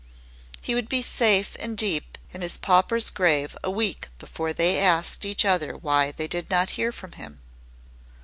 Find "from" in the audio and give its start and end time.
6.91-7.11